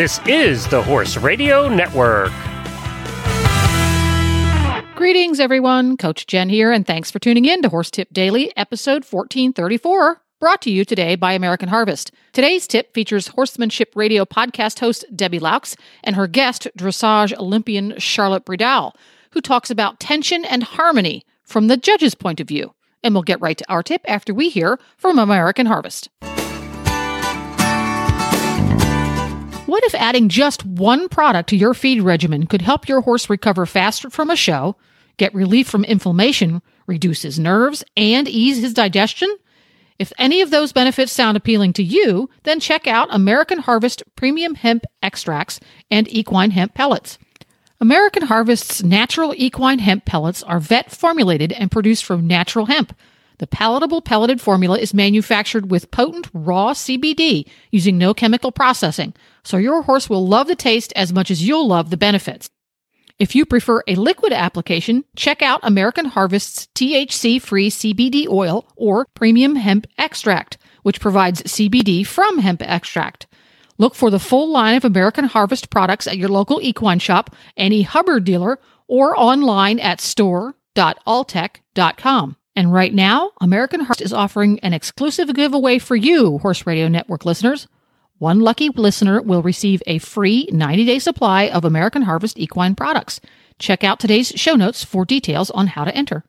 This 0.00 0.18
is 0.26 0.66
the 0.68 0.82
Horse 0.82 1.18
Radio 1.18 1.68
Network. 1.68 2.32
Greetings, 4.94 5.38
everyone. 5.38 5.98
Coach 5.98 6.26
Jen 6.26 6.48
here, 6.48 6.72
and 6.72 6.86
thanks 6.86 7.10
for 7.10 7.18
tuning 7.18 7.44
in 7.44 7.60
to 7.60 7.68
Horse 7.68 7.90
Tip 7.90 8.08
Daily, 8.10 8.50
episode 8.56 9.04
1434, 9.04 10.22
brought 10.40 10.62
to 10.62 10.70
you 10.70 10.86
today 10.86 11.16
by 11.16 11.34
American 11.34 11.68
Harvest. 11.68 12.12
Today's 12.32 12.66
tip 12.66 12.94
features 12.94 13.28
Horsemanship 13.28 13.94
Radio 13.94 14.24
podcast 14.24 14.80
host 14.80 15.04
Debbie 15.14 15.38
Laux 15.38 15.76
and 16.02 16.16
her 16.16 16.26
guest, 16.26 16.66
dressage 16.78 17.36
Olympian 17.36 17.98
Charlotte 17.98 18.46
Bredahl, 18.46 18.94
who 19.32 19.42
talks 19.42 19.70
about 19.70 20.00
tension 20.00 20.46
and 20.46 20.62
harmony 20.62 21.26
from 21.44 21.66
the 21.66 21.76
judge's 21.76 22.14
point 22.14 22.40
of 22.40 22.48
view. 22.48 22.72
And 23.02 23.14
we'll 23.14 23.22
get 23.22 23.42
right 23.42 23.58
to 23.58 23.70
our 23.70 23.82
tip 23.82 24.00
after 24.08 24.32
we 24.32 24.48
hear 24.48 24.78
from 24.96 25.18
American 25.18 25.66
Harvest. 25.66 26.08
What 29.70 29.84
if 29.84 29.94
adding 29.94 30.28
just 30.28 30.66
one 30.66 31.08
product 31.08 31.48
to 31.50 31.56
your 31.56 31.74
feed 31.74 32.02
regimen 32.02 32.48
could 32.48 32.60
help 32.60 32.88
your 32.88 33.02
horse 33.02 33.30
recover 33.30 33.66
faster 33.66 34.10
from 34.10 34.28
a 34.28 34.34
show, 34.34 34.74
get 35.16 35.32
relief 35.32 35.68
from 35.68 35.84
inflammation, 35.84 36.60
reduce 36.88 37.22
his 37.22 37.38
nerves, 37.38 37.84
and 37.96 38.26
ease 38.26 38.60
his 38.60 38.74
digestion? 38.74 39.32
If 39.96 40.12
any 40.18 40.40
of 40.40 40.50
those 40.50 40.72
benefits 40.72 41.12
sound 41.12 41.36
appealing 41.36 41.74
to 41.74 41.84
you, 41.84 42.28
then 42.42 42.58
check 42.58 42.88
out 42.88 43.14
American 43.14 43.60
Harvest 43.60 44.02
Premium 44.16 44.56
Hemp 44.56 44.86
Extracts 45.04 45.60
and 45.88 46.12
Equine 46.12 46.50
Hemp 46.50 46.74
Pellets. 46.74 47.16
American 47.80 48.24
Harvest's 48.24 48.82
natural 48.82 49.32
equine 49.36 49.78
hemp 49.78 50.04
pellets 50.04 50.42
are 50.42 50.58
vet 50.58 50.90
formulated 50.90 51.52
and 51.52 51.70
produced 51.70 52.04
from 52.04 52.26
natural 52.26 52.66
hemp. 52.66 52.92
The 53.40 53.46
palatable 53.46 54.02
pelleted 54.02 54.38
formula 54.38 54.78
is 54.78 54.92
manufactured 54.92 55.70
with 55.70 55.90
potent 55.90 56.28
raw 56.34 56.74
CBD 56.74 57.48
using 57.70 57.96
no 57.96 58.12
chemical 58.12 58.52
processing, 58.52 59.14
so 59.42 59.56
your 59.56 59.80
horse 59.80 60.10
will 60.10 60.28
love 60.28 60.46
the 60.46 60.54
taste 60.54 60.92
as 60.94 61.10
much 61.10 61.30
as 61.30 61.42
you'll 61.42 61.66
love 61.66 61.88
the 61.88 61.96
benefits. 61.96 62.50
If 63.18 63.34
you 63.34 63.46
prefer 63.46 63.82
a 63.86 63.94
liquid 63.94 64.34
application, 64.34 65.06
check 65.16 65.40
out 65.40 65.60
American 65.62 66.04
Harvest's 66.04 66.68
THC 66.74 67.40
free 67.40 67.70
CBD 67.70 68.28
oil 68.28 68.66
or 68.76 69.06
premium 69.14 69.56
hemp 69.56 69.86
extract, 69.96 70.58
which 70.82 71.00
provides 71.00 71.42
CBD 71.44 72.06
from 72.06 72.40
hemp 72.40 72.60
extract. 72.60 73.26
Look 73.78 73.94
for 73.94 74.10
the 74.10 74.20
full 74.20 74.50
line 74.50 74.76
of 74.76 74.84
American 74.84 75.24
Harvest 75.24 75.70
products 75.70 76.06
at 76.06 76.18
your 76.18 76.28
local 76.28 76.60
equine 76.60 76.98
shop, 76.98 77.34
any 77.56 77.80
Hubbard 77.80 78.24
dealer, 78.24 78.58
or 78.86 79.18
online 79.18 79.80
at 79.80 80.02
store.alltech.com. 80.02 82.36
And 82.60 82.70
right 82.70 82.92
now, 82.92 83.30
American 83.40 83.80
Harvest 83.80 84.02
is 84.02 84.12
offering 84.12 84.60
an 84.60 84.74
exclusive 84.74 85.32
giveaway 85.32 85.78
for 85.78 85.96
you, 85.96 86.36
Horse 86.40 86.66
Radio 86.66 86.88
Network 86.88 87.24
listeners. 87.24 87.66
One 88.18 88.40
lucky 88.40 88.68
listener 88.68 89.22
will 89.22 89.40
receive 89.40 89.82
a 89.86 89.96
free 89.96 90.46
90 90.52 90.84
day 90.84 90.98
supply 90.98 91.48
of 91.48 91.64
American 91.64 92.02
Harvest 92.02 92.38
equine 92.38 92.74
products. 92.74 93.18
Check 93.58 93.82
out 93.82 93.98
today's 93.98 94.28
show 94.36 94.56
notes 94.56 94.84
for 94.84 95.06
details 95.06 95.50
on 95.50 95.68
how 95.68 95.84
to 95.84 95.96
enter. 95.96 96.22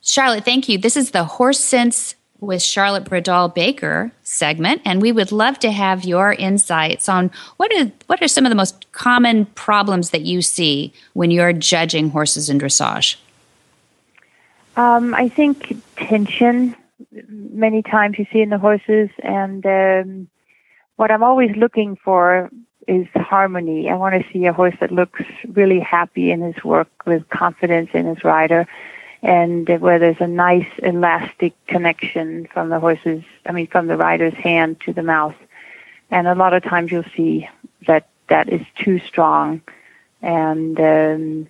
Charlotte, 0.00 0.44
thank 0.44 0.68
you. 0.68 0.76
This 0.76 0.96
is 0.96 1.12
the 1.12 1.22
Horse 1.22 1.60
Sense 1.60 2.16
with 2.40 2.62
Charlotte 2.62 3.04
Bredahl 3.04 3.54
Baker 3.54 4.10
segment, 4.22 4.82
and 4.84 5.02
we 5.02 5.12
would 5.12 5.30
love 5.30 5.58
to 5.60 5.70
have 5.70 6.04
your 6.04 6.32
insights 6.32 7.08
on 7.08 7.30
what 7.56 7.72
are 7.74 7.92
what 8.06 8.22
are 8.22 8.28
some 8.28 8.46
of 8.46 8.50
the 8.50 8.56
most 8.56 8.90
common 8.92 9.46
problems 9.46 10.10
that 10.10 10.22
you 10.22 10.42
see 10.42 10.92
when 11.12 11.30
you're 11.30 11.52
judging 11.52 12.10
horses 12.10 12.48
in 12.48 12.58
dressage. 12.58 13.16
Um, 14.76 15.14
I 15.14 15.28
think 15.28 15.76
tension. 15.96 16.74
Many 17.28 17.82
times 17.82 18.18
you 18.18 18.26
see 18.32 18.40
in 18.40 18.50
the 18.50 18.58
horses, 18.58 19.10
and 19.22 19.64
um, 19.66 20.28
what 20.96 21.10
I'm 21.10 21.22
always 21.22 21.56
looking 21.56 21.96
for 21.96 22.50
is 22.86 23.06
harmony. 23.14 23.88
I 23.88 23.94
want 23.94 24.20
to 24.20 24.32
see 24.32 24.46
a 24.46 24.52
horse 24.52 24.74
that 24.80 24.90
looks 24.90 25.22
really 25.48 25.80
happy 25.80 26.30
in 26.30 26.40
his 26.40 26.62
work, 26.64 26.88
with 27.06 27.28
confidence 27.30 27.90
in 27.94 28.06
his 28.06 28.22
rider 28.24 28.66
and 29.22 29.68
where 29.68 29.98
there's 29.98 30.20
a 30.20 30.26
nice 30.26 30.68
elastic 30.78 31.54
connection 31.66 32.46
from 32.52 32.70
the 32.70 32.80
horse's, 32.80 33.22
I 33.44 33.52
mean, 33.52 33.66
from 33.66 33.86
the 33.86 33.96
rider's 33.96 34.34
hand 34.34 34.80
to 34.82 34.92
the 34.92 35.02
mouth. 35.02 35.36
And 36.10 36.26
a 36.26 36.34
lot 36.34 36.54
of 36.54 36.62
times 36.62 36.90
you'll 36.90 37.04
see 37.14 37.48
that 37.86 38.08
that 38.28 38.48
is 38.48 38.64
too 38.76 39.00
strong, 39.00 39.60
and 40.22 40.78
um, 40.80 41.48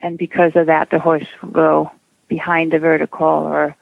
and 0.00 0.18
because 0.18 0.52
of 0.54 0.66
that, 0.66 0.90
the 0.90 0.98
horse 0.98 1.26
will 1.42 1.50
go 1.50 1.90
behind 2.28 2.72
the 2.72 2.78
vertical 2.78 3.26
or 3.26 3.76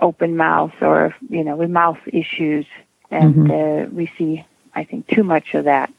open 0.00 0.36
mouth 0.36 0.72
or 0.80 1.14
you 1.28 1.44
know 1.44 1.56
with 1.56 1.70
mouth 1.70 1.98
issues, 2.06 2.66
and 3.10 3.34
mm-hmm. 3.34 3.50
uh, 3.50 3.94
we 3.94 4.10
see, 4.16 4.46
I 4.74 4.84
think, 4.84 5.08
too 5.08 5.24
much 5.24 5.54
of 5.54 5.64
that. 5.64 5.92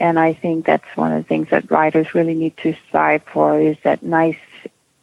And 0.00 0.18
I 0.18 0.32
think 0.32 0.64
that's 0.64 0.96
one 0.96 1.12
of 1.12 1.22
the 1.22 1.28
things 1.28 1.50
that 1.50 1.70
riders 1.70 2.14
really 2.14 2.34
need 2.34 2.56
to 2.58 2.76
strive 2.88 3.22
for 3.32 3.60
is 3.60 3.76
that 3.82 4.02
nice 4.02 4.38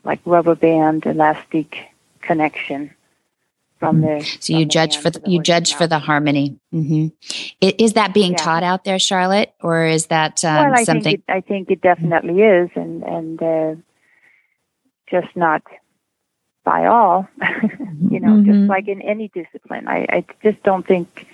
like 0.05 0.19
rubber 0.25 0.55
band 0.55 1.05
elastic 1.05 1.89
connection 2.21 2.91
from 3.79 4.01
the. 4.01 4.37
So 4.39 4.53
you 4.57 4.65
judge 4.65 4.97
for 4.97 5.09
the, 5.09 5.19
the 5.19 5.31
you 5.31 5.41
judge 5.41 5.73
for 5.73 5.87
the 5.87 5.99
harmony. 5.99 6.57
Mm-hmm. 6.73 7.07
Is, 7.61 7.93
that 7.93 8.13
being 8.13 8.31
yeah. 8.33 8.37
taught 8.37 8.63
out 8.63 8.83
there, 8.83 8.99
Charlotte, 8.99 9.53
or 9.61 9.85
is 9.85 10.07
that 10.07 10.43
um, 10.45 10.55
well, 10.55 10.79
I 10.79 10.83
something? 10.83 11.03
Think 11.03 11.23
it, 11.27 11.31
I 11.31 11.41
think 11.41 11.71
it 11.71 11.81
definitely 11.81 12.41
is, 12.41 12.69
and 12.75 13.03
and 13.03 13.41
uh, 13.41 13.75
just 15.07 15.35
not 15.35 15.63
by 16.63 16.85
all. 16.85 17.27
you 18.09 18.19
know, 18.19 18.31
mm-hmm. 18.31 18.51
just 18.51 18.69
like 18.69 18.87
in 18.87 19.01
any 19.01 19.27
discipline, 19.29 19.87
I, 19.87 20.05
I 20.09 20.25
just 20.43 20.61
don't 20.63 20.85
think 20.85 21.27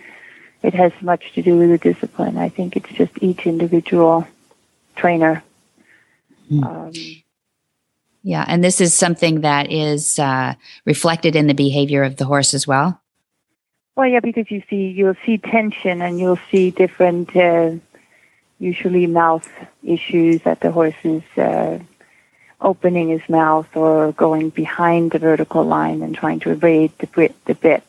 it 0.64 0.74
has 0.74 0.92
much 1.02 1.34
to 1.34 1.42
do 1.42 1.58
with 1.58 1.70
the 1.70 1.78
discipline. 1.78 2.38
I 2.38 2.50
think 2.50 2.76
it's 2.76 2.90
just 2.90 3.12
each 3.22 3.46
individual 3.46 4.28
trainer. 4.96 5.44
Mm. 6.52 6.64
Um, 6.66 7.24
yeah, 8.24 8.46
and 8.48 8.64
this 8.64 8.82
is 8.82 8.94
something 8.94 9.42
that 9.42 9.72
is 9.72 10.20
uh, 10.20 10.54
reflected 10.86 11.36
in 11.36 11.48
the 11.48 11.54
behavior 11.54 12.04
of 12.04 12.18
the 12.18 12.26
horse 12.26 12.54
as 12.54 12.68
well. 12.68 13.02
Well, 13.96 14.08
yeah, 14.08 14.20
because 14.20 14.50
you 14.50 14.64
see, 14.70 14.88
you'll 14.88 15.18
see 15.26 15.38
tension, 15.38 16.02
and 16.02 16.20
you'll 16.20 16.40
see 16.50 16.72
different, 16.72 17.36
uh, 17.36 17.72
usually 18.60 19.08
mouth 19.08 19.50
issues 19.84 20.42
that 20.44 20.60
the 20.62 20.72
horse 20.72 20.96
is 21.04 21.24
uh, 21.38 21.80
opening 22.62 23.10
his 23.10 23.28
mouth 23.28 23.68
or 23.76 24.12
going 24.14 24.50
behind 24.50 25.12
the 25.12 25.20
vertical 25.20 25.64
line 25.64 26.04
and 26.04 26.16
trying 26.16 26.40
to 26.42 26.52
evade 26.52 26.92
the 27.00 27.08
bit, 27.08 27.36
the 27.46 27.56
bit 27.56 27.84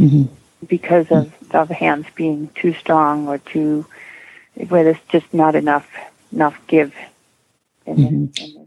mm-hmm. 0.00 0.32
because 0.66 1.10
of 1.10 1.32
of 1.54 1.68
hands 1.68 2.06
being 2.14 2.48
too 2.54 2.74
strong 2.74 3.26
or 3.28 3.38
too 3.38 3.86
where 4.68 4.84
there's 4.84 5.00
just 5.08 5.32
not 5.32 5.54
enough 5.54 5.88
enough 6.32 6.58
give 6.66 6.94
in, 7.86 7.96
mm-hmm. 7.96 8.26
the, 8.26 8.56
in 8.56 8.57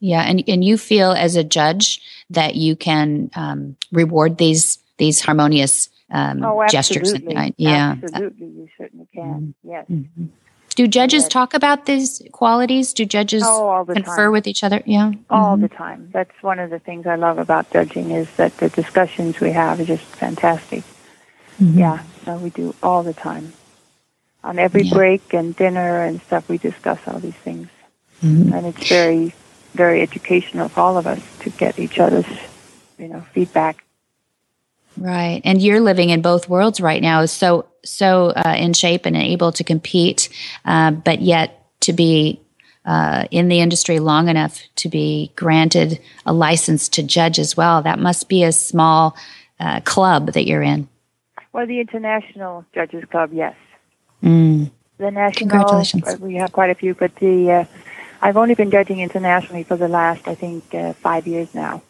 yeah, 0.00 0.22
and 0.22 0.42
and 0.48 0.64
you 0.64 0.78
feel 0.78 1.12
as 1.12 1.36
a 1.36 1.44
judge 1.44 2.00
that 2.30 2.54
you 2.54 2.76
can 2.76 3.30
um, 3.34 3.76
reward 3.90 4.38
these 4.38 4.78
these 4.96 5.20
harmonious 5.20 5.88
um, 6.10 6.44
oh, 6.44 6.66
gestures. 6.68 7.12
And, 7.12 7.54
yeah, 7.56 7.96
absolutely, 8.02 8.46
you 8.46 8.68
certainly 8.76 9.08
can. 9.12 9.54
Mm-hmm. 9.64 9.70
Yes. 9.70 9.86
Mm-hmm. 9.90 10.26
Do 10.76 10.86
judges 10.86 11.24
yes. 11.24 11.32
talk 11.32 11.54
about 11.54 11.86
these 11.86 12.22
qualities? 12.30 12.92
Do 12.92 13.04
judges 13.04 13.42
oh, 13.44 13.84
confer 13.84 14.26
time. 14.26 14.32
with 14.32 14.46
each 14.46 14.62
other? 14.62 14.80
Yeah, 14.86 15.12
all 15.28 15.54
mm-hmm. 15.54 15.62
the 15.62 15.68
time. 15.68 16.10
That's 16.12 16.40
one 16.40 16.60
of 16.60 16.70
the 16.70 16.78
things 16.78 17.06
I 17.06 17.16
love 17.16 17.38
about 17.38 17.70
judging 17.72 18.12
is 18.12 18.30
that 18.36 18.56
the 18.58 18.68
discussions 18.68 19.40
we 19.40 19.50
have 19.50 19.80
are 19.80 19.84
just 19.84 20.04
fantastic. 20.04 20.84
Mm-hmm. 21.60 21.80
Yeah, 21.80 22.02
so 22.24 22.36
we 22.36 22.50
do 22.50 22.76
all 22.80 23.02
the 23.02 23.14
time. 23.14 23.52
On 24.44 24.60
every 24.60 24.82
yeah. 24.82 24.94
break 24.94 25.34
and 25.34 25.56
dinner 25.56 26.04
and 26.04 26.22
stuff, 26.22 26.48
we 26.48 26.58
discuss 26.58 27.00
all 27.08 27.18
these 27.18 27.34
things, 27.34 27.66
mm-hmm. 28.22 28.52
and 28.52 28.66
it's 28.66 28.88
very 28.88 29.34
very 29.74 30.02
educational 30.02 30.68
for 30.68 30.80
all 30.80 30.98
of 30.98 31.06
us 31.06 31.20
to 31.40 31.50
get 31.50 31.78
each 31.78 31.98
other's, 31.98 32.26
you 32.98 33.08
know, 33.08 33.20
feedback. 33.32 33.84
Right, 34.96 35.40
and 35.44 35.62
you're 35.62 35.80
living 35.80 36.10
in 36.10 36.22
both 36.22 36.48
worlds 36.48 36.80
right 36.80 37.00
now, 37.00 37.24
so 37.26 37.66
so 37.84 38.28
uh, 38.30 38.56
in 38.58 38.72
shape 38.72 39.06
and 39.06 39.16
able 39.16 39.52
to 39.52 39.62
compete, 39.62 40.28
uh, 40.64 40.90
but 40.90 41.20
yet 41.20 41.66
to 41.80 41.92
be 41.92 42.40
uh, 42.84 43.26
in 43.30 43.48
the 43.48 43.60
industry 43.60 44.00
long 44.00 44.28
enough 44.28 44.62
to 44.76 44.88
be 44.88 45.30
granted 45.36 46.00
a 46.26 46.32
license 46.32 46.88
to 46.88 47.02
judge 47.02 47.38
as 47.38 47.56
well. 47.56 47.82
That 47.82 47.98
must 47.98 48.28
be 48.28 48.42
a 48.42 48.50
small 48.50 49.16
uh, 49.60 49.80
club 49.80 50.32
that 50.32 50.46
you're 50.46 50.62
in. 50.62 50.88
Well, 51.52 51.66
the 51.66 51.80
International 51.80 52.64
Judges 52.74 53.04
Club, 53.10 53.30
yes. 53.32 53.54
Mm. 54.22 54.70
The 54.98 55.10
national, 55.10 55.50
Congratulations. 55.50 56.18
we 56.18 56.34
have 56.36 56.52
quite 56.52 56.70
a 56.70 56.74
few, 56.74 56.94
but 56.94 57.14
the 57.16 57.50
uh, 57.52 57.64
I've 58.20 58.36
only 58.36 58.54
been 58.54 58.70
judging 58.70 59.00
internationally 59.00 59.62
for 59.62 59.76
the 59.76 59.88
last, 59.88 60.26
I 60.26 60.34
think, 60.34 60.74
uh, 60.74 60.92
five 60.94 61.26
years 61.26 61.54
now. 61.54 61.82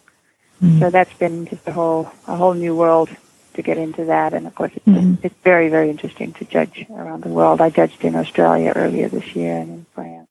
Mm-hmm. 0.61 0.79
So 0.79 0.89
that's 0.89 1.13
been 1.13 1.47
just 1.47 1.67
a 1.67 1.71
whole 1.71 2.11
a 2.27 2.35
whole 2.35 2.53
new 2.53 2.75
world 2.75 3.09
to 3.53 3.61
get 3.61 3.77
into 3.77 4.05
that. 4.05 4.33
And 4.33 4.45
of 4.45 4.55
course, 4.55 4.71
it's, 4.75 4.85
mm-hmm. 4.85 5.15
it's 5.23 5.35
very 5.43 5.69
very 5.69 5.89
interesting 5.89 6.33
to 6.33 6.45
judge 6.45 6.85
around 6.89 7.23
the 7.23 7.29
world. 7.29 7.61
I 7.61 7.69
judged 7.69 8.03
in 8.03 8.15
Australia 8.15 8.73
earlier 8.75 9.07
this 9.07 9.35
year 9.35 9.57
and 9.57 9.69
in 9.69 9.85
France. 9.95 10.27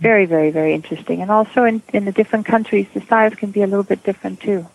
Very 0.00 0.26
very 0.26 0.50
very 0.50 0.72
interesting. 0.74 1.20
And 1.20 1.30
also 1.30 1.64
in 1.64 1.82
in 1.92 2.04
the 2.04 2.12
different 2.12 2.46
countries, 2.46 2.86
the 2.94 3.00
styles 3.00 3.34
can 3.34 3.50
be 3.50 3.62
a 3.62 3.66
little 3.66 3.84
bit 3.84 4.04
different 4.04 4.40
too. 4.40 4.66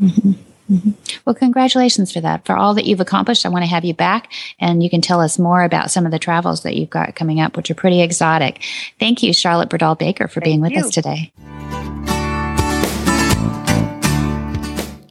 Mm-hmm. 0.00 0.32
Mm-hmm. 0.70 0.90
Well, 1.24 1.34
congratulations 1.34 2.12
for 2.12 2.20
that. 2.20 2.46
For 2.46 2.56
all 2.56 2.74
that 2.74 2.84
you've 2.84 3.00
accomplished, 3.00 3.44
I 3.44 3.48
want 3.48 3.64
to 3.64 3.70
have 3.70 3.84
you 3.84 3.92
back 3.92 4.32
and 4.60 4.82
you 4.82 4.88
can 4.88 5.00
tell 5.00 5.20
us 5.20 5.38
more 5.38 5.62
about 5.62 5.90
some 5.90 6.06
of 6.06 6.12
the 6.12 6.18
travels 6.18 6.62
that 6.62 6.76
you've 6.76 6.90
got 6.90 7.16
coming 7.16 7.40
up, 7.40 7.56
which 7.56 7.70
are 7.70 7.74
pretty 7.74 8.00
exotic. 8.00 8.62
Thank 9.00 9.22
you, 9.22 9.32
Charlotte 9.32 9.68
Bredahl 9.68 9.98
Baker, 9.98 10.28
for 10.28 10.40
Thank 10.40 10.44
being 10.44 10.60
with 10.60 10.72
you. 10.72 10.80
us 10.80 10.90
today. 10.90 11.32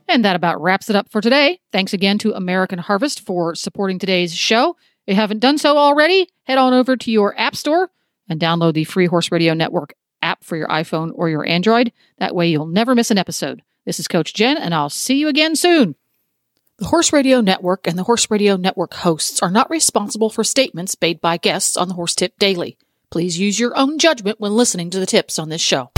And 0.08 0.26
that 0.26 0.36
about 0.36 0.62
wraps 0.62 0.90
it 0.90 0.96
up 0.96 1.10
for 1.12 1.22
today. 1.22 1.60
Thanks 1.72 1.94
again 1.94 2.18
to 2.20 2.34
American 2.34 2.80
Harvest 2.80 3.20
for 3.20 3.54
supporting 3.54 4.00
today's 4.00 4.34
show. 4.34 4.76
If 5.06 5.14
you 5.14 5.16
haven't 5.16 5.40
done 5.40 5.58
so 5.58 5.78
already, 5.78 6.30
head 6.44 6.58
on 6.58 6.74
over 6.74 6.98
to 6.98 7.12
your 7.12 7.38
App 7.38 7.56
Store 7.56 7.92
and 8.28 8.40
download 8.40 8.74
the 8.74 8.86
Free 8.86 9.06
Horse 9.08 9.32
Radio 9.32 9.54
Network 9.54 9.94
app 10.22 10.44
for 10.44 10.56
your 10.56 10.68
iPhone 10.68 11.12
or 11.14 11.30
your 11.30 11.46
Android. 11.46 11.92
That 12.18 12.34
way 12.34 12.48
you'll 12.48 12.66
never 12.66 12.96
miss 12.96 13.12
an 13.12 13.18
episode. 13.18 13.62
This 13.89 14.00
is 14.00 14.07
Coach 14.07 14.36
Jen, 14.36 14.56
and 14.56 14.75
I'll 14.75 14.91
see 14.91 15.18
you 15.18 15.30
again 15.30 15.56
soon. 15.56 15.95
The 16.77 16.86
Horse 16.86 17.12
Radio 17.12 17.41
Network 17.41 17.88
and 17.88 17.97
the 17.97 18.03
Horse 18.03 18.30
Radio 18.30 18.56
Network 18.56 18.94
hosts 18.94 19.41
are 19.41 19.50
not 19.50 19.68
responsible 19.71 20.30
for 20.30 20.44
statements 20.44 20.95
made 21.01 21.19
by 21.19 21.38
guests 21.38 21.75
on 21.75 21.88
the 21.88 21.95
Horse 21.95 22.13
Tip 22.13 22.38
Daily. 22.38 22.77
Please 23.09 23.39
use 23.39 23.59
your 23.59 23.75
own 23.75 23.97
judgment 23.97 24.39
when 24.39 24.56
listening 24.56 24.91
to 24.91 25.00
the 25.00 25.07
tips 25.07 25.39
on 25.39 25.50
this 25.50 25.62
show. 25.62 25.89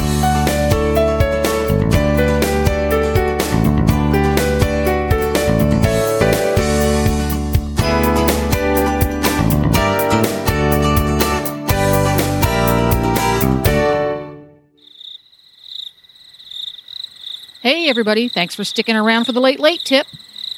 Hey, 17.62 17.90
everybody. 17.90 18.28
Thanks 18.28 18.56
for 18.56 18.64
sticking 18.64 18.96
around 18.96 19.26
for 19.26 19.34
the 19.34 19.40
late, 19.40 19.60
late 19.60 19.82
tip. 19.82 20.08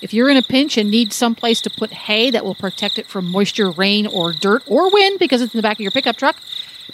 If 0.02 0.14
you're 0.14 0.30
in 0.30 0.38
a 0.38 0.42
pinch 0.42 0.78
and 0.78 0.90
need 0.90 1.12
some 1.12 1.36
place 1.36 1.60
to 1.60 1.70
put 1.70 1.92
hay 1.92 2.30
that 2.30 2.46
will 2.46 2.56
protect 2.56 2.98
it 2.98 3.08
from 3.08 3.30
moisture, 3.30 3.72
rain, 3.72 4.08
or 4.08 4.32
dirt, 4.32 4.64
or 4.68 4.90
wind 4.90 5.20
because 5.20 5.42
it's 5.42 5.54
in 5.54 5.58
the 5.58 5.64
back 5.64 5.76
of 5.76 5.82
your 5.82 5.92
pickup 5.92 6.16
truck, 6.16 6.38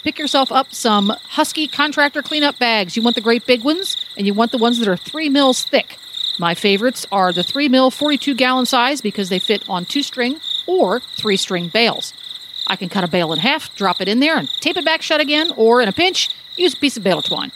pick 0.02 0.18
yourself 0.18 0.50
up 0.50 0.74
some 0.74 1.10
Husky 1.28 1.68
contractor 1.68 2.22
cleanup 2.22 2.58
bags. 2.58 2.96
You 2.96 3.04
want 3.04 3.14
the 3.14 3.22
great 3.22 3.46
big 3.46 3.62
ones, 3.62 4.04
and 4.16 4.26
you 4.26 4.34
want 4.34 4.50
the 4.50 4.58
ones 4.58 4.80
that 4.80 4.88
are 4.88 4.96
three 4.96 5.28
mils 5.28 5.62
thick. 5.62 5.96
My 6.40 6.56
favorites 6.56 7.06
are 7.12 7.32
the 7.32 7.44
3 7.44 7.68
mil 7.68 7.92
42 7.92 8.34
gallon 8.34 8.66
size 8.66 9.00
because 9.00 9.28
they 9.28 9.38
fit 9.38 9.62
on 9.68 9.84
two 9.84 10.02
string 10.02 10.40
or 10.66 10.98
three 10.98 11.36
string 11.36 11.68
bales. 11.68 12.14
I 12.66 12.74
can 12.74 12.88
cut 12.88 13.04
a 13.04 13.08
bale 13.08 13.32
in 13.32 13.38
half, 13.38 13.72
drop 13.76 14.00
it 14.00 14.08
in 14.08 14.18
there, 14.18 14.36
and 14.36 14.48
tape 14.60 14.76
it 14.76 14.84
back 14.84 15.02
shut 15.02 15.20
again, 15.20 15.52
or 15.56 15.80
in 15.80 15.88
a 15.88 15.92
pinch, 15.92 16.30
use 16.56 16.74
a 16.74 16.78
piece 16.78 16.96
of 16.96 17.04
bale 17.04 17.22
twine. 17.22 17.52